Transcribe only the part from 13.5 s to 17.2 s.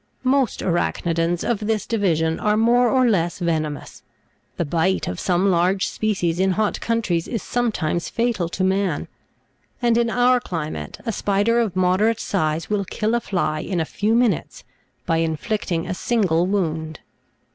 in a few minutes by in flicting a single wound.